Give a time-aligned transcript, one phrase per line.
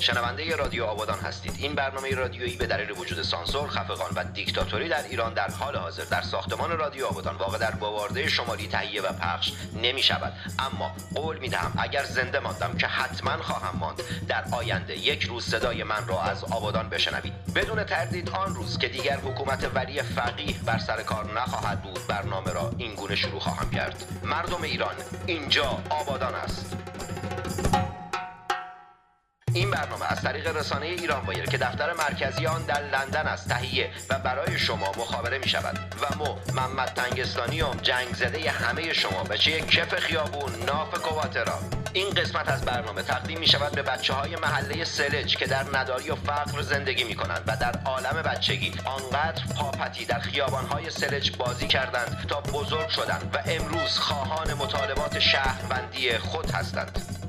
[0.00, 1.52] شنونده رادیو آبادان هستید.
[1.58, 6.04] این برنامه رادیویی به دلیل وجود سانسور خفقان و دیکتاتوری در ایران در حال حاضر.
[6.04, 9.52] در ساختمان رادیو آبادان واقع در باوارده شمالی تهیه و پخش
[9.82, 14.98] نمی شود اما قول می دهم اگر زنده ماندم که حتما خواهم ماند در آینده
[14.98, 17.32] یک روز صدای من را از آبادان بشنوید.
[17.54, 22.52] بدون تردید آن روز که دیگر حکومت ولی فقیه بر سر کار نخواهد بود برنامه
[22.52, 24.04] را این گونه شروع خواهم کرد.
[24.24, 24.94] مردم ایران
[25.26, 26.76] اینجا آبادان است.
[29.54, 33.90] این برنامه از طریق رسانه ایران بایر که دفتر مرکزی آن در لندن است تهیه
[34.10, 39.24] و برای شما مخابره می شود و مو محمد تنگستانی و جنگ زده همه شما
[39.24, 41.58] بچه کف خیابون ناف کواترا.
[41.92, 46.10] این قسمت از برنامه تقدیم می شود به بچه های محله سلج که در نداری
[46.10, 51.36] و فقر زندگی می کنند و در عالم بچگی آنقدر پاپتی در خیابان های سلج
[51.36, 57.19] بازی کردند تا بزرگ شدند و امروز خواهان مطالبات شهروندی خود هستند.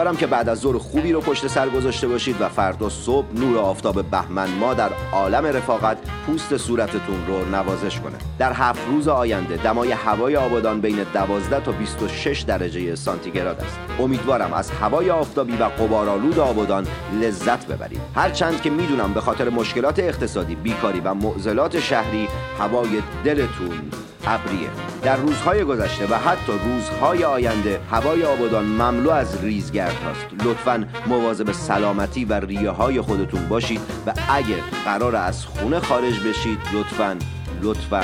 [0.00, 3.58] امیدوارم که بعد از ظهر خوبی رو پشت سر گذاشته باشید و فردا صبح نور
[3.58, 8.18] آفتاب بهمن ما در عالم رفاقت پوست صورتتون رو نوازش کنه.
[8.38, 13.78] در هفت روز آینده دمای هوای آبادان بین 12 تا 26 درجه سانتیگراد است.
[13.98, 16.86] امیدوارم از هوای آفتابی و قبارالود آبادان
[17.20, 18.00] لذت ببرید.
[18.14, 23.90] هرچند که می‌دونم به خاطر مشکلات اقتصادی بیکاری و معضلات شهری هوای دلتون
[24.26, 24.68] ابریه.
[25.02, 31.52] در روزهای گذشته و حتی روزهای آینده هوای آبادان مملو از ریزگرد هست لطفا مواظب
[31.52, 37.16] سلامتی و ریه های خودتون باشید و اگه قرار از خونه خارج بشید لطفا
[37.62, 38.02] لطفا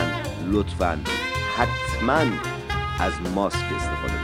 [0.53, 0.99] لطفا
[1.56, 2.21] حتما
[3.00, 4.16] از ماسک استفاده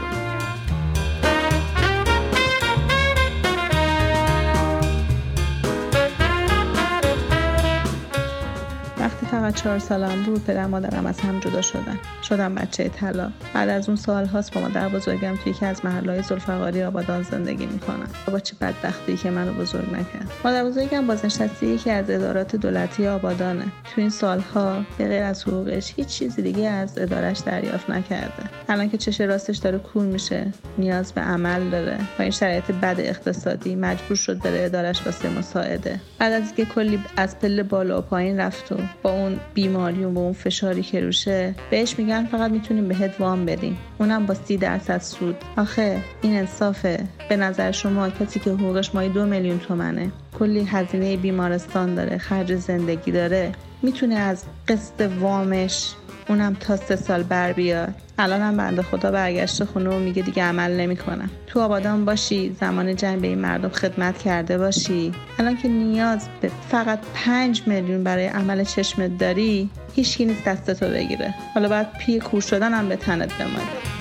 [9.43, 11.99] فقط چهار سالم بود پدر مادرم از هم جدا شدن.
[12.23, 13.31] شدم بچه طلا.
[13.53, 17.65] بعد از اون سال هاست با مادر بزرگم توی یکی از محلهای زلفقاری آبادان زندگی
[17.65, 20.31] می‌کنم با چه بدبختی که منو بزرگ نکرد.
[20.45, 23.63] مادر بزرگم بازنشسته یکی از ادارات دولتی آبادانه.
[23.63, 28.43] تو این سالها به غیر از حقوقش هیچ چیزی دیگه از ادارش دریافت نکرده.
[28.69, 32.95] الان که چش راستش داره کور میشه نیاز به عمل داره با این شرایط بد
[32.99, 35.99] اقتصادی مجبور شد بره ادارش واسه مساعده.
[36.19, 40.19] بعد از اینکه کلی از پله بالا و پایین رفت و با اون بیماری و
[40.19, 43.77] اون فشاری که روشه بهش میگن فقط می‌تونیم بهت وام بدیم.
[43.99, 45.35] اونم با سی درصد سود.
[45.57, 46.99] آخه این انصافه.
[47.29, 50.11] به نظر شما کسی که حقوقش مایی دو میلیون تومنه.
[50.39, 53.51] کلی هزینه بیمارستان داره خرج زندگی داره.
[53.81, 55.93] می‌تونه از قسط وامش
[56.29, 57.93] اونم تا سه سال بر بیاد.
[58.17, 61.29] الان هم بنده خدا برگشته خونه و میگه دیگه عمل نمی‌کنم.
[61.47, 65.11] تو آبادان باشی زمان جنگ به این مردم خدمت کرده باشی.
[65.39, 71.33] الان که نیاز به فقط پنج میلیون برای عمل چشمت داری هیچکی نیست دستتو بگیره.
[71.53, 73.92] حالا باید پی کور شدن هم به تنت بمانی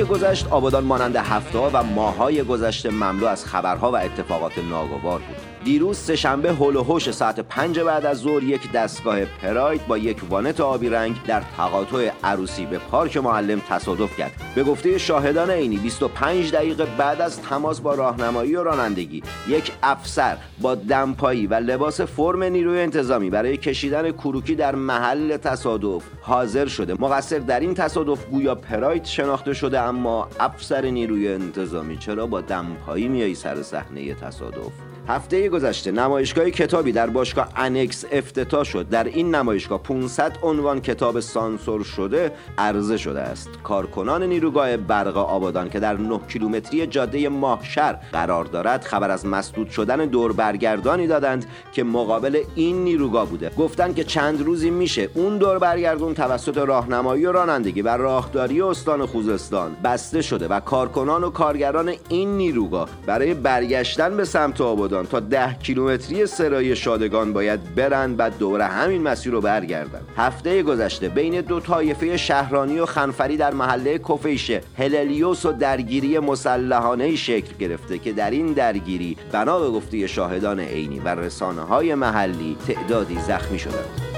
[0.00, 5.59] که گذشت آبادان مانند هفته و ماهای گذشته مملو از خبرها و اتفاقات ناگوار بود.
[5.64, 10.20] دیروز سهشنبه هول و هوش ساعت پنج بعد از ظهر یک دستگاه پراید با یک
[10.30, 14.32] وانت آبی رنگ در تقاطع عروسی به پارک معلم تصادف کرد.
[14.54, 20.36] به گفته شاهدان عینی 25 دقیقه بعد از تماس با راهنمایی و رانندگی یک افسر
[20.60, 26.94] با دمپایی و لباس فرم نیروی انتظامی برای کشیدن کروکی در محل تصادف حاضر شده.
[26.94, 33.08] مقصر در این تصادف گویا پراید شناخته شده اما افسر نیروی انتظامی چرا با دمپایی
[33.08, 38.88] میایی سر صحنه تصادف؟ هفته گذشته نمایشگاه کتابی در باشگاه انکس افتتاح شد.
[38.88, 43.48] در این نمایشگاه 500 عنوان کتاب سانسور شده عرضه شده است.
[43.64, 49.70] کارکنان نیروگاه برق آبادان که در 9 کیلومتری جاده ماهشر قرار دارد خبر از مسدود
[49.70, 53.50] شدن دور برگردانی دادند که مقابل این نیروگاه بوده.
[53.58, 59.06] گفتند که چند روزی میشه اون دور برگردون توسط راهنمایی و رانندگی و راهداری استان
[59.06, 65.20] خوزستان بسته شده و کارکنان و کارگران این نیروگاه برای برگشتن به سمت آبادان تا
[65.20, 70.00] ده کیلومتری سرای شادگان باید برن و دوره همین مسیر رو برگردن.
[70.16, 77.16] هفته گذشته بین دو طایفه شهرانی و خنفری در محله کفیشه هللیوس و درگیری مسلحانه
[77.16, 82.56] شکل گرفته که در این درگیری بنا به گفته شاهدان عینی و رسانه های محلی
[82.66, 84.09] تعدادی زخمی شدند.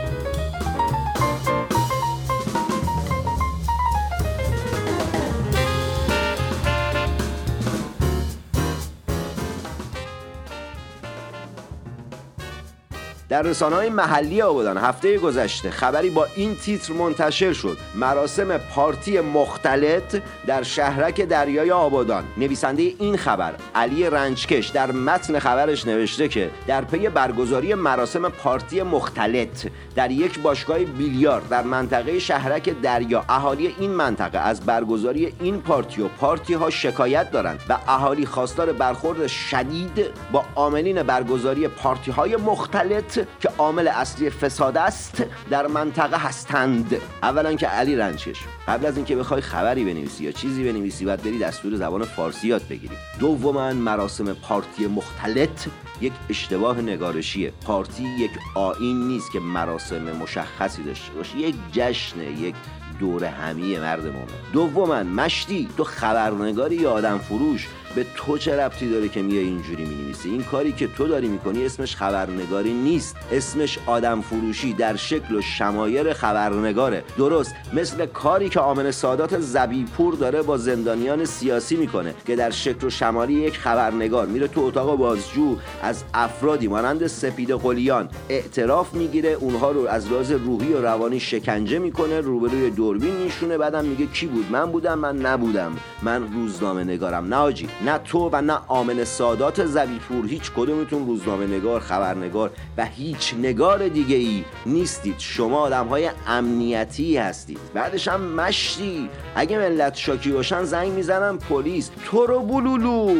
[13.32, 17.76] در رسانه های محلی آبادان هفته گذشته خبری با این تیتر منتشر شد.
[17.94, 22.25] مراسم پارتی مختلط در شهرک دریای آبادان.
[22.37, 28.82] نویسنده این خبر علی رنجکش در متن خبرش نوشته که در پی برگزاری مراسم پارتی
[28.82, 35.61] مختلط در یک باشگاه بیلیارد در منطقه شهرک دریا اهالی این منطقه از برگزاری این
[35.61, 42.11] پارتی و پارتی ها شکایت دارند و اهالی خواستار برخورد شدید با عاملین برگزاری پارتی
[42.11, 46.96] های مختلط که عامل اصلی فساد است در منطقه هستند.
[47.22, 48.36] اولا که علی رنجش.
[48.69, 52.62] قبل از اینکه بخوای خبری بنویسی یا چیزی بنویسی باید بری دستور زبان فارسی یاد
[52.70, 52.94] بگیری.
[53.20, 55.66] دوما مراسم پارتی مختلط
[56.00, 57.52] یک اشتباه نگارشیه.
[57.66, 61.38] پارتی یک آین نیست که مراسم مشخصی داشته باشه.
[61.38, 62.54] یک جشن یک
[63.00, 64.26] دور همی مرد مومن.
[64.52, 67.69] دوما مشتی تو خبرنگاری یا آدم فروش.
[67.94, 71.67] به تو چه ربطی داره که میای اینجوری می‌نویسی؟ این کاری که تو داری می‌کنی
[71.67, 73.17] اسمش خبرنگاری نیست.
[73.33, 77.05] اسمش آدم فروشی در شکل و شمایر خبرنگاره.
[77.19, 82.87] درست مثل کاری که آمن سادات زبیپور داره با زندانیان سیاسی می‌کنه که در شکل
[82.87, 84.27] و شمالی یک خبرنگار.
[84.27, 89.31] میره تو اتاق بازجو از افرادی مانند سپید قلیان اعتراف می‌گیره.
[89.31, 93.59] اونها رو از لحاظ روحی و روانی شکنجه می‌کنه روبروی دوربین میشونه.
[93.59, 95.73] بعدم میگه کی بود؟ من بودم من نبودم.
[96.03, 97.35] من روزنامه نگارم.
[97.35, 97.37] نه
[97.84, 103.88] نه تو و نه آمن سادات زبیپور هیچ کدومتون روزنامه نگار خبرنگار و هیچ نگار
[103.88, 105.14] دیگه ای نیستید.
[105.19, 107.58] شما آدم های امنیتی هستید.
[107.75, 109.08] بعدش هم مشتی.
[109.34, 111.90] اگه ملت شاکی باشن زنگ می‌زنم پلیس.
[112.05, 113.14] تو رو بلولو.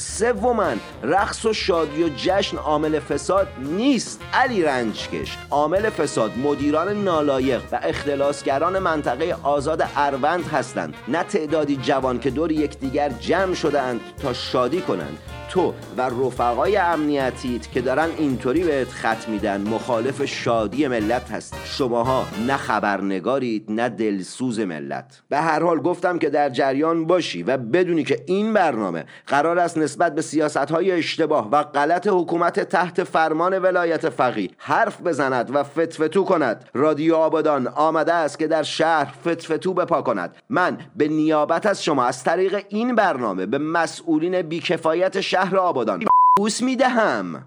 [0.00, 4.20] سوما رقص و شادی و جشن عامل فساد نیست.
[4.32, 10.94] علی رنجکش عامل فساد مدیران نالایق و اختلاسگران منطقه آزاد اروند هستند.
[11.08, 15.18] نه تعدادی جوان که دور یکدیگر جمع شدهاند تا شادی کنند.
[15.50, 19.60] تو و رفقای امنیتیت که دارن اینطوری بهت خط میدن.
[19.60, 21.54] مخالف شادی ملت هست.
[21.64, 25.22] شماها نه خبرنگارید نه دلسوز ملت.
[25.28, 29.78] به هر حال گفتم که در جریان باشی و بدونی که این برنامه قرار است
[29.78, 35.62] نسبت به سیاست های اشتباه و غلط حکومت تحت فرمان ولایت فقیه حرف بزند و
[35.62, 36.64] فتفتو کند.
[36.74, 40.36] رادیو آبادان آمده است که در شهر فتفتو بپا کند.
[40.48, 46.04] من به نیابت از شما از طریق این برنامه به مسئولین بیکفایت شهر شهر آبادان.
[46.38, 47.44] بوس می‌دهم.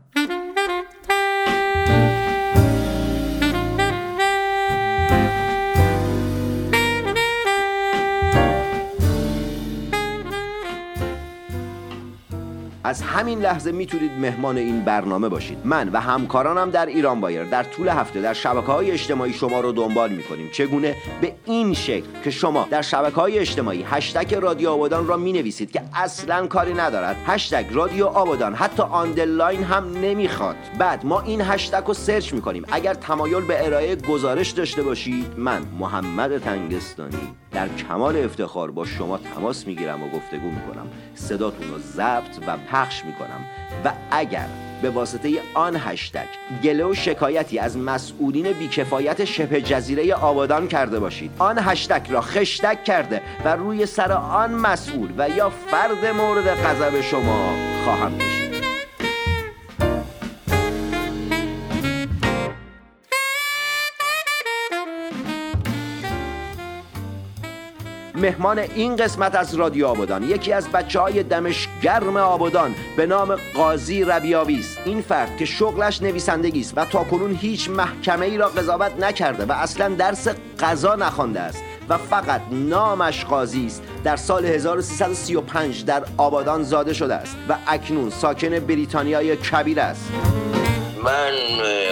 [12.84, 15.58] از همین لحظه می‌تونید مهمان این برنامه باشید.
[15.66, 17.44] من و همکارانم در ایران بایر.
[17.44, 20.50] در طول هفته در شبکه های اجتماعی شما رو دنبال می‌کنیم.
[20.52, 25.34] چگونه؟ به این شکل که شما در شبکه های اجتماعی هشتگ رادیو آبادان را می
[25.34, 27.16] نویسید که اصلا کاری ندارد.
[27.28, 28.54] هشتگ رادیو آبادان.
[28.54, 30.56] حتی underline هم نمی‌خواد.
[30.80, 32.66] بعد ما این هشتگ رو search می‌کنیم.
[32.72, 37.36] اگر تمایل به ارائه گزارش داشته باشید من محمد تنگستانی.
[37.54, 40.88] در کمال افتخار با شما تماس می‌گیرم و گفتگو می‌کنم.
[41.16, 43.46] صداتون رو ضبط و پخش می‌کنم.
[43.86, 44.48] و اگر
[44.82, 46.28] به واسطه آن هشتگ
[46.64, 52.84] گله و شکایتی از مسئولین بیکفایت شبه جزیره آبادان کرده باشید آن هشتگ را خشتک
[52.84, 57.54] کرده و روی سر آن مسئول و یا فرد مورد غضب شما
[57.86, 58.43] خواهم کشید.
[68.24, 70.24] مهمان این قسمت از رادیو آبادان.
[70.24, 74.80] یکی از بچه های دمش گرم آبادان به نام قاضی ربیاوی است.
[74.86, 79.52] این فرد که شغلش نویسندگی است و تاکنون هیچ محکمه ای را قضاوت نکرده و
[79.52, 80.28] اصلا درس
[80.60, 87.14] قضا نخوانده است و فقط نامش قاضی است در سال 1335 در آبادان زاده شده
[87.14, 90.12] است و اکنون ساکن بریتانیای کبیر است.
[91.04, 91.34] من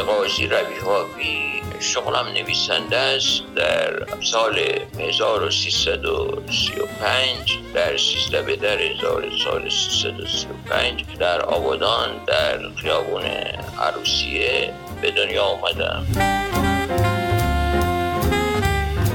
[0.06, 4.60] قاضی روی شغلم نویسنده است در سال
[5.00, 13.24] 1335 در 13 به در سال 1335 در آبادان در خیابون
[13.80, 16.06] عروسیه به دنیا آمدم.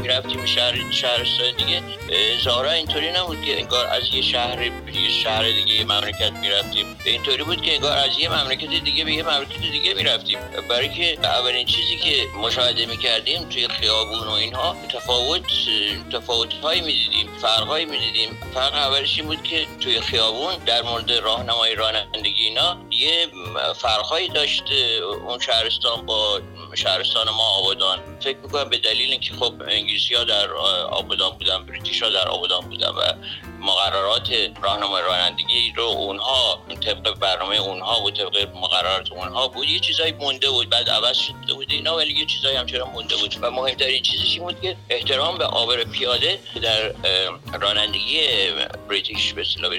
[0.08, 1.82] رفتیم شهر شهرستان دیگه.
[2.44, 6.96] زارا اینطوری نبود که انگار از یه شهر یه شهر دیگه یه مملکت می‌رفتیم.
[7.04, 10.38] اینطوری بود که انگار از یه مملکت دیگه به یه مملکت دیگه می‌رفتیم.
[10.68, 15.42] برای که اولین چیزی که مشاهده می‌کردیم توی خیابون و اینها تفاوت
[16.12, 18.38] تفاوت هایی می‌دیدیم فرق می‌دیدیم.
[18.54, 23.28] فرق اولش این بود که توی خیابون در مورد راهنمای رانندگی اینا یه
[23.76, 24.64] فرق داشت
[25.26, 26.40] اون شهرستان با
[26.74, 28.15] شهرستان ما آبادان.
[28.20, 30.52] فکر می‌کنم به دلیل اینکه خب انگلیسی ها در
[30.90, 33.02] آبادان بودن بریتیش ها در آبادان بودن و
[33.60, 34.28] مقررات
[34.62, 40.50] راهنمای رانندگی رو اونها طبق برنامه اونها و طبق مقررات اونها بود یه چیزایی مونده
[40.50, 43.36] بود بعد عوض شده بود اینا ولی یه چیزایی همچنان مونده بود.
[43.40, 46.92] و مهمترین چیزش این بود که احترام به آبر پیاده در
[47.60, 48.20] رانندگی
[48.88, 49.72] بریتیش به اصطلاح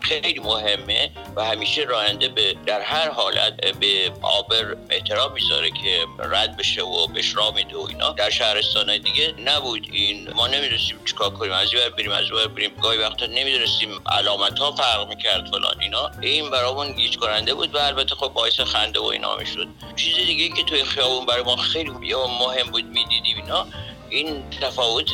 [0.00, 6.56] خیلی مهمه و همیشه راننده به در هر حالت به آبر احترام می‌ذاره که رد
[6.56, 8.10] بشه و بهش راه و اینا.
[8.10, 10.30] در شهرستان دیگه نبود این.
[10.32, 11.52] ما نمی‌رسیم چیکار کنیم.
[11.52, 12.70] از این بریم از اون بریم.
[12.82, 16.10] گاهی وقتا نمی‌دونستیم علامت ها فرق می‌کرد فلان اینا.
[16.22, 19.68] این برامون گیج کننده بود و البته خب باعث خنده و اینا می‌شد.
[19.96, 23.66] چیز دیگه که توی خیابون برای ما خیلی مهم بود می‌دیدیم اینا
[24.10, 25.10] این تفاوت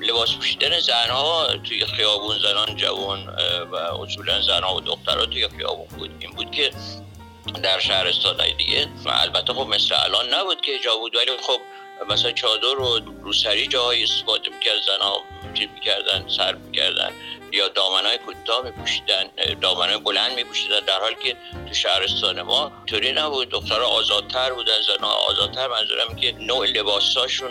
[0.00, 3.26] لباس پوشیدن زنها توی خیابون زنان جوان
[3.72, 6.10] و اصولا زنها و دخترها توی خیابون بود.
[6.20, 6.70] این بود که
[7.62, 8.88] در شهرستان دیگه.
[9.06, 11.60] البته خب مثل الان نبود که جا بود ولی خب
[12.08, 15.24] مثلا چادر و روسری جاهای استفاده می‌کرد زنها
[15.54, 17.12] چیز می‌کردن سر می‌کردن.
[17.52, 20.80] یا دامنهای کوتاه میپوشیدن دامنهای بلند میپوشیدن.
[20.80, 21.36] در حالی که
[21.68, 23.48] تو شهرستان ما طوری نبود.
[23.48, 25.68] دخترها آزادتر بودن زنها آزادتر.
[25.68, 27.50] منظورم که نوع لباساشون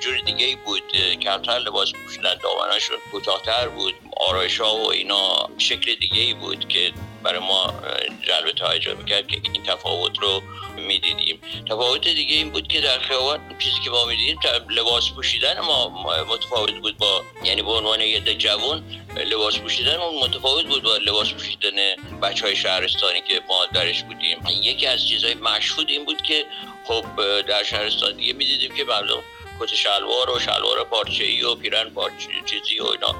[0.00, 0.82] جور دیگه بود.
[1.22, 3.94] کمتر لباس پوشیدن دامنهاشون کوتاهتر بود.
[4.16, 6.92] آرایش ها و اینا شکل دیگه بود که
[7.22, 7.74] برای ما
[8.22, 10.42] جلب توجه می‌کرد که این تفاوت رو
[10.76, 11.40] می‌دیدیم.
[11.68, 14.38] تفاوت دیگه این بود که در خیابان چیزی که ما می‌دیدیم
[14.70, 15.88] لباس پوشیدن ما
[16.24, 18.84] متفاوت بود با یعنی به عنوان یه جوان
[19.16, 24.38] لباس پوشیدن اون متفاوت بود با لباس پوشیدن بچه های شهرستانی که ما درش بودیم.
[24.62, 26.44] یکی از چیزهای مشهود این بود که
[26.84, 27.04] خب
[27.42, 29.22] در شهرستان دیگه می‌دیدیم که مردم
[29.60, 33.14] کت شلوار و شلوار پارچه ای و پیرن پارچه چیزی و اینا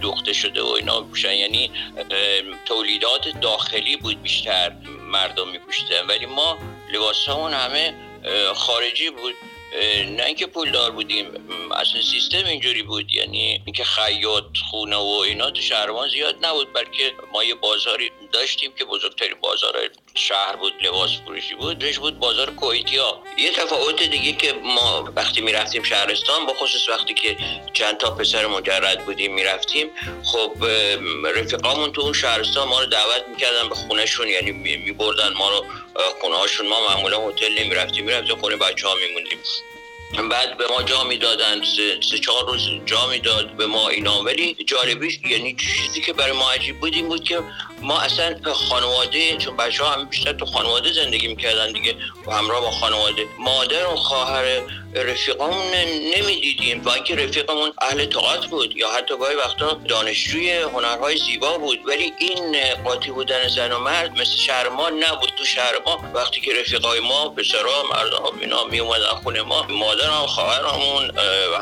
[0.00, 1.34] دوخته شده و اینا میپوشن.
[1.34, 1.70] یعنی
[2.64, 6.06] تولیدات داخلی بود بیشتر مردم میپوشیدن.
[6.06, 6.58] ولی ما
[6.92, 7.94] لباس همه
[8.54, 9.34] خارجی بود.
[10.06, 11.26] نه اینکه پولدار بودیم
[11.72, 13.14] اصلا سیستم اینجوری بود.
[13.14, 18.72] یعنی اینکه خیاط خونه و اینا تو شهرمان زیاد نبود بلکه ما یه بازاری داشتیم
[18.78, 19.74] که بزرگترین بازار
[20.14, 23.22] شهر بود لباس فروشی بود روش بود بازار کویتیا.
[23.38, 27.36] یه تفاوت دیگه که ما وقتی می‌رفتیم شهرستان با خصوص وقتی که
[27.72, 29.90] چند تا پسر مجرد بودیم می‌رفتیم
[30.24, 30.52] خب
[31.36, 35.64] رفیقامون تو اون شهرستان ما رو دعوت می‌کردن به خونهشون یعنی میبردن ما رو
[36.20, 39.38] خونه هاشون ما معمولا هتل نمی‌رفتیم می‌رفتیم خونه بچه ها میموندیم.
[40.22, 44.22] بعد به ما جا می‌دادن سه, سه چهار روز جا می‌داد به ما اینا.
[44.22, 47.42] ولی جالبیش یعنی چیزی که برای ما عجیب بود این بود که
[47.82, 52.60] ما اصلا خانواده چون بچه ها هم بیشتر تو خانواده زندگی می‌کردن دیگه و همراه
[52.60, 53.26] با خانواده.
[53.38, 54.62] مادر و خواهر
[54.94, 55.66] رفیقمون
[56.16, 56.82] نمی‌دیدیم.
[56.84, 61.78] و اینکه رفیقمون اهل طاقت بود یا حتی گاهی وقتا دانشجوی هنرهای زیبا بود.
[61.86, 66.04] ولی این قاطی بودن زن و مرد مثل شهر ما نبود تو شهر ما.
[66.14, 71.18] وقتی که رفیقای ما پسرا مردها بینا می اومدن خونه ما مادرم خواهرمون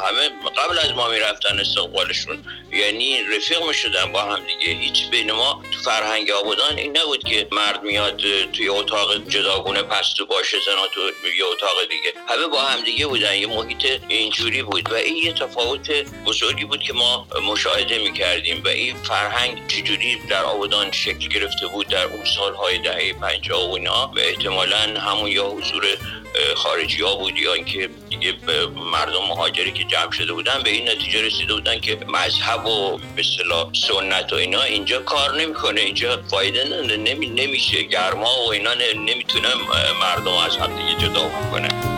[0.06, 4.72] همه قبل از ما می‌رفتن استقبالشون یعنی رفیق می‌شدن با هم دیگه.
[4.80, 8.20] هیچ بین ما تو فرهنگ آبادان این نبود که مرد میاد
[8.52, 11.00] توی اتاق جداگونه پستو باشه زنا تو
[11.38, 12.12] یه اتاق دیگه.
[12.28, 13.36] همه با هم دیگه بودن.
[13.36, 15.90] یه محیط اینجوری بود و این یه تفاوت
[16.26, 21.88] بزرگی بود که ما مشاهده می‌کردیم و این فرهنگ چجوری در آبادان شکل گرفته بود
[21.88, 25.84] در اون سالهای دهه پنجاه و اینا و احتمالا همون یا حضور
[26.56, 28.34] خارجی ها بود یا اینکه دیگه
[28.92, 33.22] مردم مهاجری که جمع شده بودن به این نتیجه رسیده بودن که مذهب و به
[33.72, 36.64] سنت و اینا اینجا کار نمی‌کنه اینجا فایده
[36.96, 39.48] نمی نمیشه گرما و اینا نمی‌تونه
[40.00, 41.91] مردم از هم دیگه جدا کنه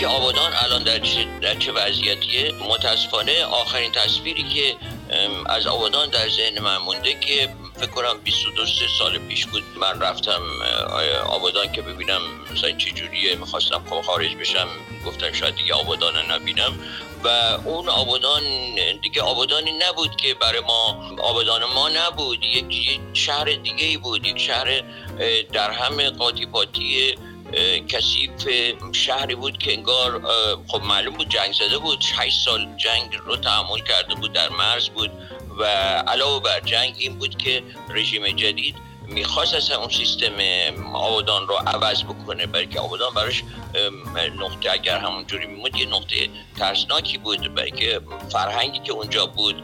[0.00, 4.76] اینکه آبادان الان در چه, در چه وضعیتیه؟ متاسفانه آخرین تصویری که
[5.46, 8.66] از آبادان در ذهن من مونده که فکر کنم 22
[8.98, 9.62] سال پیش بود.
[9.80, 10.42] من رفتم
[11.26, 12.20] آبادان که ببینم
[12.52, 14.68] مثلا چه جوریه می‌خواستم خب خارج بشم
[15.06, 16.78] گفتم شاید دیگه آبادان نبینم.
[17.24, 17.28] و
[17.64, 18.42] اون آبادان
[19.02, 22.44] دیگه آبادانی نبود که برای ما آبادان ما نبود.
[22.44, 24.82] یک شهر دیگه ای بود یک شهر
[25.52, 27.14] در همه قاطی پاتی
[27.88, 28.30] کثیف
[28.92, 30.22] شهری بود که انگار
[30.68, 32.04] خب معلوم بود جنگ زده بود.
[32.16, 35.10] 8 سال جنگ رو تحمل کرده بود در مرز بود
[35.58, 35.64] و
[36.08, 38.76] علاوه بر جنگ این بود که رژیم جدید
[39.06, 40.32] می‌خواست از اون سیستم
[40.94, 43.42] آبادان رو عوض بکنه برای که آبادان براش
[44.38, 46.28] نقطه اگر همونجوری میمود یه نقطه
[46.58, 48.00] ترسناکی بود برای که
[48.32, 49.62] فرهنگی که اونجا بود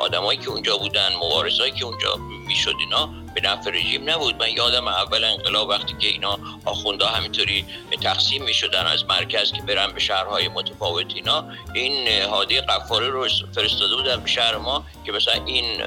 [0.00, 4.36] آدمایی که اونجا بودن مبارزایی که اونجا می‌شد اینا به نفع رژیم نبود.
[4.36, 7.64] من یادم اول انقلاب وقتی که اینا آخونده همینطوری
[8.02, 11.44] تقسیم می شدن از مرکز که برن به شهرهای متفاوت اینا
[11.74, 15.82] این هادی قفاری رو فرستاده بودن به شهر ما که مثلا این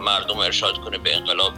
[0.00, 1.52] مردم ارشاد کنه به انقلاب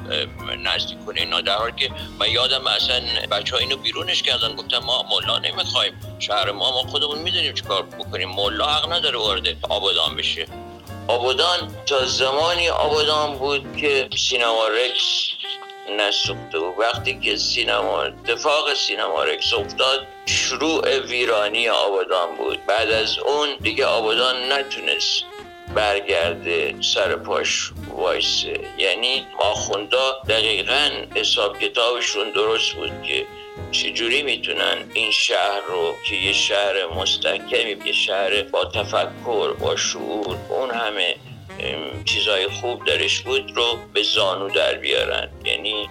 [0.59, 1.41] نزدیک کنه اینا.
[1.41, 3.01] در حالی که من یادم اصلا
[3.31, 5.93] بچه ها اینو بیرونش کردن گفتن ما مولا نمی‌خوایم.
[6.19, 8.29] شهر ما ما خودمون می‌دونیم چیکار بکنیم.
[8.29, 10.47] مولا حق نداره وارد آبادان بشه.
[11.09, 15.29] آبادان تا زمانی آبادان بود که سینما رکس
[15.97, 16.75] نسوخته بود.
[16.79, 22.67] وقتی که سینما اتفاق سینما رکس افتاد شروع ویرانی آبادان بود.
[22.67, 25.25] بعد از اون دیگه آبادان نتونست
[25.75, 28.61] برگرده سر پاش وایسه.
[28.79, 33.27] یعنی آخوندا دقیقا حساب کتابشون درست بود که
[33.71, 40.37] چجوری می‌تونن این شهر رو که یه شهر مستحکمی یه شهر با تفکر با شعور
[40.49, 41.15] اون همه
[42.05, 45.89] چیزای خوب درش بود رو به زانو در بیارن؟ یعنی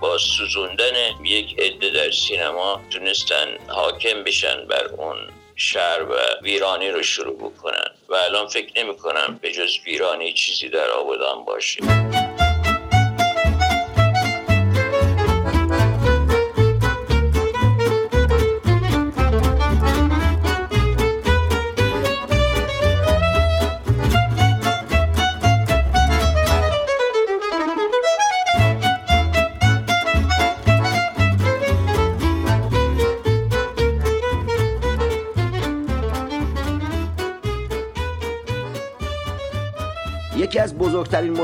[0.00, 0.94] با سوزوندن
[1.24, 5.16] یک عده در سینما تونستن حاکم بشن بر اون
[5.56, 7.90] شهر و ویرانی رو شروع بکنن.
[8.08, 11.80] و الان فکر نمی کنم به جز ویرانی چیزی در آبادان باشه.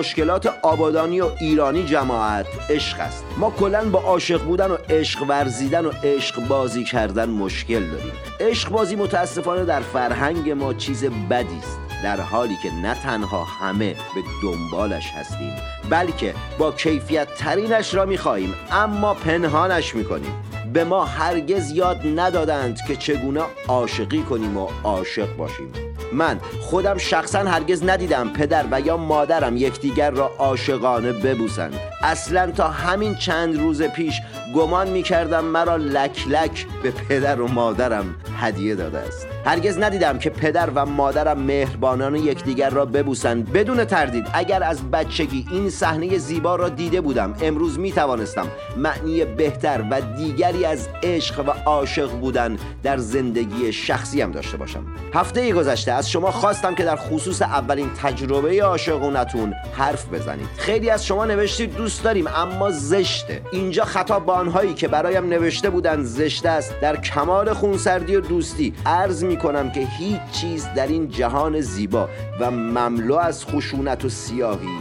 [0.00, 3.24] مشکلات آبادانی و ایرانی جماعت عشق است.
[3.38, 8.12] ما کلا با عاشق بودن و عشق ورزیدن و عشق بازی کردن مشکل داریم.
[8.40, 11.78] عشق بازی متاسفانه در فرهنگ ما چیز بدی است.
[12.02, 15.56] در حالی که نه تنها همه به دنبالش هستیم
[15.90, 20.32] بلکه با کیفیت ترینش را می‌خواهیم اما پنهانش می‌کنیم.
[20.72, 25.89] به ما هرگز یاد ندادند که چگونه عاشقی کنیم و عاشق باشیم.
[26.12, 31.74] من خودم شخصا هرگز ندیدم پدر و یا مادرم یکدیگر را عاشقانه ببوسند.
[32.02, 34.14] اصلا تا همین چند روز پیش
[34.54, 39.26] گمان می کردم مرا لک لک به پدر و مادرم هدیه داده است.
[39.44, 43.52] هرگز ندیدم که پدر و مادرم مهربانانه یکدیگر را ببوسند.
[43.52, 49.24] بدون تردید اگر از بچگی این صحنه زیبا را دیده بودم امروز می توانستم معنی
[49.24, 54.84] بهتر و دیگری از عشق و عاشق بودن در زندگی شخصیم داشته باشم.
[55.14, 60.48] هفته گذشته از شما خواستم که در خصوص اولین تجربه عاشقونتون حرف بزنید.
[60.56, 63.42] خیلی از شما نوشتید دوست داریم اما زشته.
[63.52, 66.80] اینجا خطاب با آنهایی که برایم نوشته بودند زشته است.
[66.80, 68.74] در کمال خونسردی و دوستی.
[68.86, 72.08] عرض می کنم که هیچ چیز در این جهان زیبا
[72.40, 74.78] و مملو از خشونت و سیاهی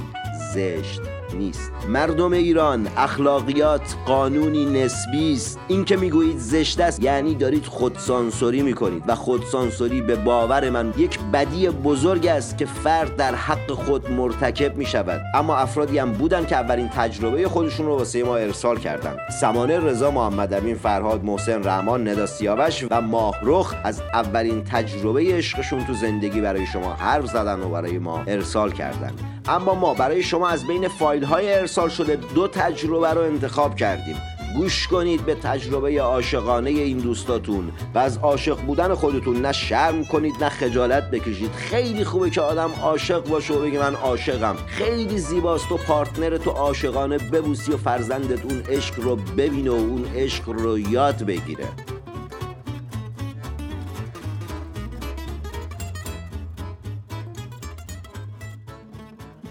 [0.54, 1.72] زشت نیست.
[1.88, 5.60] مردم ایران اخلاقیات قانونی نسبی است.
[5.68, 9.04] این که می‌گویید زشت است یعنی دارید خودسانسوری می‌کنید.
[9.08, 14.78] و خودسانسوری به باور من یک بدی بزرگ است که فرد در حق خود مرتکب
[14.78, 15.22] می‌شود.
[15.36, 19.18] اما افرادی هم بودن که اولین تجربه خودشون رو واسه ما ارسال کردن.
[19.42, 25.86] سمانه رضا محمد امین فرهاد محسن رحمان ندا سیاوش و ماهرخ از اولین تجربه عشقشون
[25.86, 29.12] تو زندگی برای شما حرف زدن و برای ما ارسال کردن.
[29.48, 34.16] اما ما برای شما از بین فایل های ارسال شده دو تجربه رو انتخاب کردیم.
[34.56, 40.44] گوش کنید به تجربه عاشقانه این دوستاتون و از عاشق بودن خودتون نه شرم کنید
[40.44, 41.52] نه خجالت بکشید.
[41.52, 44.56] خیلی خوبه که آدم عاشق باشه و بگه من عاشقم.
[44.68, 50.06] خیلی زیباست و پارتنر تو عاشقانه ببوسی و فرزندت اون عشق رو ببینه و اون
[50.16, 51.66] عشق رو یاد بگیره.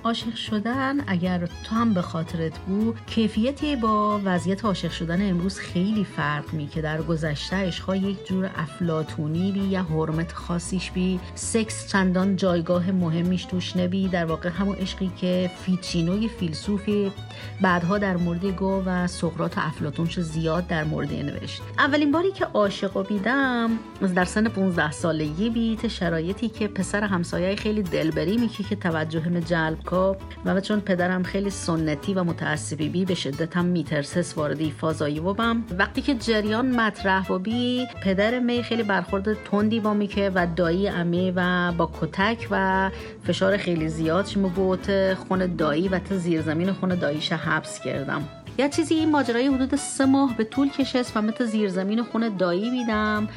[0.09, 6.05] عاشق شدن اگر تو هم به خاطرت بود کیفیتی با وضعیت عاشق شدن امروز خیلی
[6.05, 11.89] فرق می که در گذشته عشقها یک جور افلاتونی بی یا حرمت خاصیش بی سکس
[11.89, 14.09] چندان جایگاه مهمیش توش نبی.
[14.09, 17.13] در واقع همون عشقی که فیچینوی فیلسوفی
[17.61, 21.63] بعدها در مورد گو و سقراط و افلاتونش زیاد در مورد نوشت.
[21.79, 23.71] اولین باری که عاشق بیدم
[24.15, 29.79] در سن 15 سالگی بیت شرایطی که پسر همسایه خیلی دلبری میکی که توجهم جلب
[29.99, 35.21] کا و چون پدرم خیلی سنتی و متعصبی بی به شدت هم میترسس واردی فازایی
[35.21, 40.89] بام وقتی که جریان مطرح بی پدر می خیلی برخورد تندی با میکه و دایی
[40.89, 42.91] امی و با کتک و
[43.25, 48.38] فشار خیلی زیاد شما بوت خون دایی و تا زیر زمین خون داییش حبس کردم.
[48.59, 52.71] یه چیزی این ماجرای حدود سه ماه به طول کشست و مثل زیرزمین خونه دایی
[52.71, 53.29] بیدم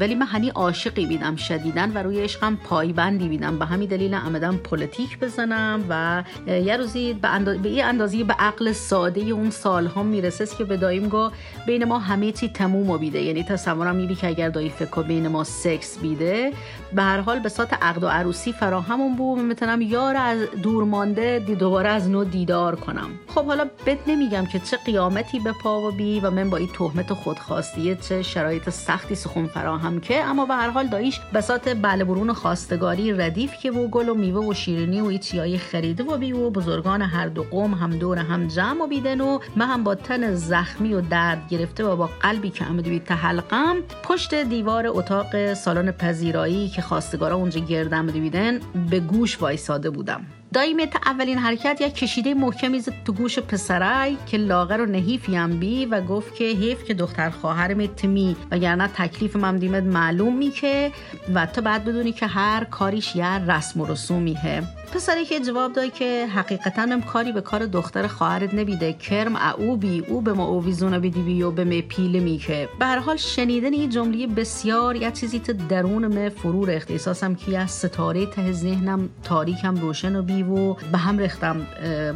[0.00, 4.56] ولی من هنی عاشقی بیدم شدیدن و روی عشقم پایبندی بیدم به همین دلیل عمدم
[4.56, 7.58] پلیتیک بزنم و یه روزی به, انداز...
[7.58, 10.46] به این اندازی به عقل ساده اون سالها می‌رسه.
[10.58, 11.30] که به داییم گو
[11.66, 13.22] بین ما همه چی تموم و بیده.
[13.22, 16.52] یعنی تصورم میبی که اگر دایی فکر بین ما سکس بیده
[16.92, 19.38] به هر حال به سات عقد و عروسی فراهمون بود.
[19.38, 23.10] می‌تونم یار از دور مانده دوباره از نو دیدار کنم.
[23.34, 26.68] خب حالا بد نمیگم که چه قیامتی به پا و بی و من با این
[26.68, 30.24] تهمت خودخواستیه چه شرایط سختی سخون فراهم که.
[30.24, 34.46] اما به هر حال دایش بسات بله برون خواستگاری ردیف که و گل و میوه
[34.46, 38.48] و شیرینی و ایچیای خریده و بی و بزرگان هر دو قوم هم دور هم
[38.48, 42.50] جمع و بیدن و من هم با تن زخمی و درد گرفته و با قلبی
[42.50, 49.00] که عمد بی تحلقم پشت دیوار اتاق سالن پذیرایی که خواستگارا اونجا گردم بیدن به
[49.00, 50.41] گوش وایساده بودم.
[50.52, 55.58] دایمیت اولین حرکت یک کشیده محکمی زد تو گوش پسرای که لاغر و نحیفی هم
[55.58, 60.50] بی و گفت که حیف که دختر خواهرم تمی وگرنه تکلیف من دیمت معلوم می
[60.50, 60.92] که
[61.34, 64.62] و تو بعد بدونی که هر کاریش یه رسم و رسومیه.
[64.94, 69.76] پسری که جواب داد که حقیقتا هم کاری به کار دختر خواهرت نبیده کرم او
[69.76, 72.68] بی او به ما اوویزونه بیدی و به می پیله می که.
[72.78, 77.34] به هر حال شنیدن این جمله بسیار یا چیزی تو درون من فرو رخت احساسم
[77.34, 81.66] که از ستاره ته ذهنم تاریکم روشن و بی و به هم رختم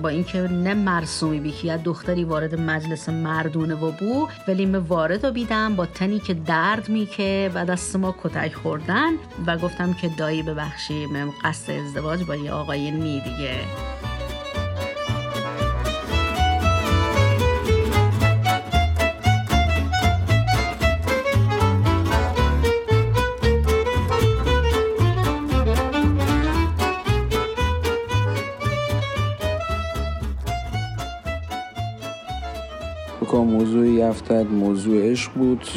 [0.03, 5.25] با اینکه نه مرسومی بی که دختری وارد مجلس مردونه و بو ولی من وارد
[5.25, 9.13] و بیدم با تنی که درد می که بعد از ما کتک خوردن
[9.47, 13.55] و گفتم که دایی ببخشی من قصد ازدواج با یه آقای نی دیگه.
[33.45, 35.69] موضوع یفتد موضوع عشق بود.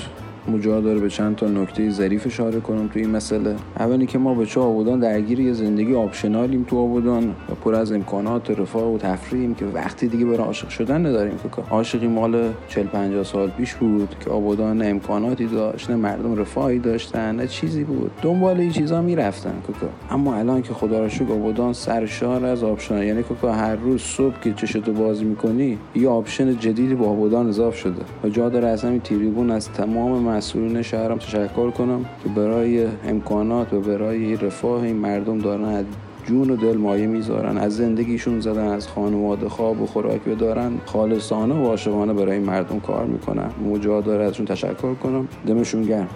[0.47, 3.55] مجا داره به چند تا نکته ظریف اشاره کنم تو این مسئله.
[3.79, 7.91] اولی که ما بچه آبودان درگیر یه زندگی optional یم تو آبودان و پر از
[7.91, 12.87] امکانات رفاه و تفریحیم که وقتی دیگه برای عاشق شدن نداریم که عاشقی مال 40
[12.87, 17.83] 50 سال پیش بود که آبودان نه امکاناتی داشت نه مردم رفاهی داشتن نه چیزی
[17.83, 18.11] بود.
[18.21, 23.03] دنبال این چیزا می‌رفتن کوکا اما الان که خدا رو شکر آبودان سرشار از option
[23.03, 27.77] یعنی کوکا هر روز صبح که چشتو باز می‌کنی یه option جدیدی با آبودان اضافه
[27.77, 28.01] شده.
[28.23, 33.81] و جا داره همین تریبون از تمام مسئولین شهرم تشکر کنم که برای امکانات و
[33.81, 35.85] برای رفاه این مردم دارن
[36.25, 40.71] جون و دل مایه می‌ذارن از زندگیشون زدن از خانواده خواب و خوراک بدارن.
[40.85, 43.49] خالصانه و عاشقانه برای مردم کار می‌کنن.
[43.69, 45.27] مجا داره ازشون تشکر کنم.
[45.47, 46.09] دمشون گرم.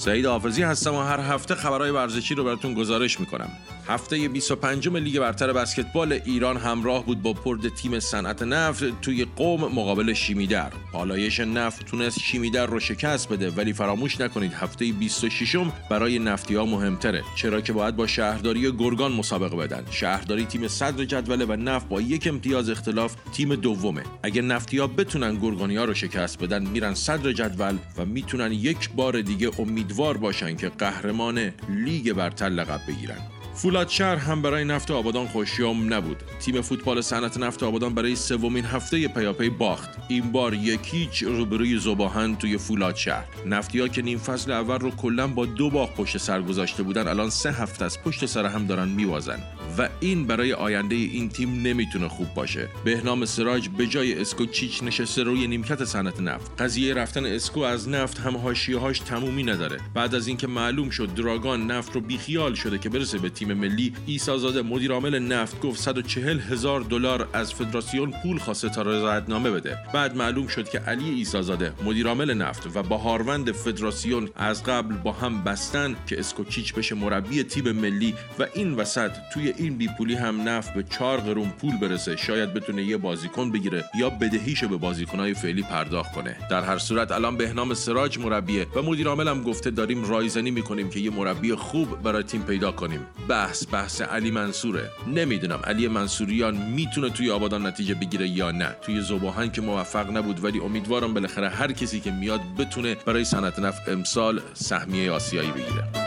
[0.00, 3.50] سعید حافظی هستم و هر هفته خبرهای ورزشی رو براتون گزارش می‌کنم.
[3.90, 9.60] هفته 25 لیگ برتر بسکتبال ایران همراه بود با پرد تیم صنعت نفت توی قوم
[9.60, 10.72] مقابل شیمیدر.
[10.92, 16.54] پالایش نفت تونست شیمیدر رو شکست بده ولی فراموش نکنید هفته 26 م برای نفتی
[16.54, 17.22] ها مهمتره.
[17.36, 19.84] چرا که باید با شهرداری گرگان مسابقه بدن.
[19.90, 24.02] شهرداری تیم صدر جدوله و نفت با یک امتیاز اختلاف تیم دومه.
[24.22, 28.90] اگه نفتی ها بتونن گرگانی ها رو شکست بدن میرن صدر جدول و می‌تونن یک
[28.90, 33.39] بار دیگه امیدوار باشن که قهرمان لیگ برتر لقب بگیرن.
[33.62, 36.22] فولاد شهر هم برای نفت آبادان خوشیام نبود.
[36.40, 39.90] تیم فوتبال صنعت نفت آبادان برای سومین هفته پیاپی باخت.
[40.08, 43.24] این بار یکیچ روبروی زباهن توی فولاد شهر.
[43.46, 47.30] نفتیا که نیم فصل اول رو کلا با دو باخت پشت سر گذاشته بودن الان
[47.30, 49.38] سه هفته از پشت سر هم دارن میوازن
[49.78, 52.68] و این برای آینده این تیم نمی‌تونه خوب باشه.
[52.84, 56.62] بهنام سراج به جای اسکو چیچ نشسته روی نیمکت صنعت نفت.
[56.62, 59.80] قضیه رفتن اسکو از نفت هم هاش تمومی نداره.
[59.94, 63.92] بعد از اینکه معلوم شد دراگان نفت رو بیخیال شده که برسه به تیم ملی
[64.06, 69.78] ایسازاده مدیرعامل نفت گفت 140 هزار دلار از فدراسیون پول خواسته تا رضایتنامه بده.
[69.94, 75.44] بعد معلوم شد که علی ایسازاده مدیرعامل نفت و بهاروند فدراسیون از قبل با هم
[75.44, 80.74] بستن که اسکوچیچ بشه مربی تیم ملی و این وسط توی این بیپولی هم نفت
[80.74, 82.16] به چهار قرون پول برسه.
[82.16, 86.36] شاید بتونه یه بازیکن بگیره یا بدهیشو به بازیکنهای فعلی پرداخت کنه.
[86.50, 91.10] در هر صورت الان بهنام سراج مربیه و مدیرعاملم گفته داریم رایزنی می‌کنیم که یه
[91.10, 93.06] مربی خوب برای تیم پیدا کنیم.
[93.28, 94.90] بحث بحث علی منصوره.
[95.14, 98.76] نمی‌دونم علی منصوریان می‌تونه توی آبادان نتیجه بگیره یا نه.
[98.82, 103.58] توی زباهن که موفق نبود ولی امیدوارم بالاخره هر کسی که میاد بتونه برای صنعت
[103.58, 105.99] نفت امسال سهمیه آسیایی بگیره.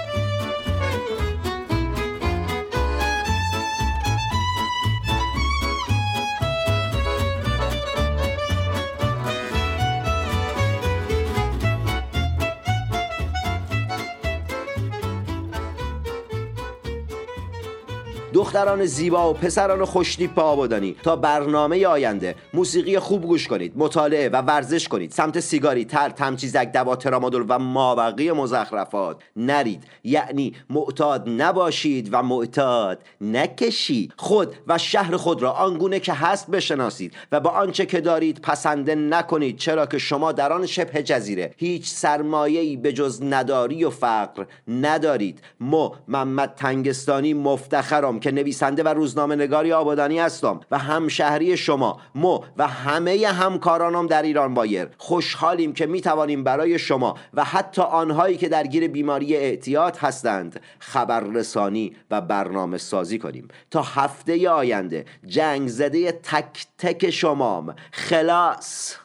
[18.53, 24.41] دختران زیبا و پسران خوشتیپ آبادانی تا برنامه آینده موسیقی خوب گوش کنید مطالعه و
[24.41, 25.11] ورزش کنید.
[25.11, 29.21] سمت سیگاری تر تمچیزک دوا ترامادول و مابقی مزخرفات.
[29.35, 29.83] نرید.
[30.03, 34.13] یعنی معتاد نباشید و معتاد نکشید.
[34.17, 38.95] خود و شهر خود را آنگونه که هست بشناسید و با آنچه که دارید پسنده
[38.95, 39.57] نکنید.
[39.57, 41.53] چرا که شما در آن شبه جزیره.
[41.57, 45.41] هیچ سرمایه‌ای به جز نداری و فقر ندارید.
[45.59, 52.39] مو محمد تنگستانی مفتخرم که نویسنده و روزنامه نگاری آبادانی هستم و همشهری شما مو
[52.57, 54.87] و همه همکارانم در ایران بایر.
[54.97, 61.95] خوشحالیم که می توانیم برای شما و حتی آنهایی که درگیر بیماری اعتیاد هستند خبررسانی
[62.11, 63.47] و برنامه سازی کنیم.
[63.71, 67.75] تا هفته آینده جنگ زده تک تک شمام.
[67.91, 68.95] خلاص.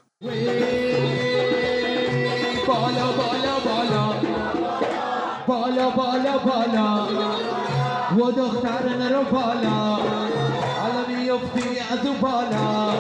[8.29, 9.97] الجود اختارنا رفالا
[10.83, 12.93] عالمي يفتي زبالا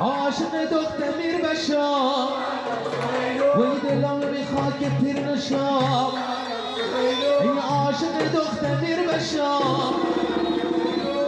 [0.00, 2.28] عاشق دختمیر بشار
[3.56, 6.12] وی دلم میخواد که پیر نشم
[7.42, 9.94] این عاشق دختمیر بشار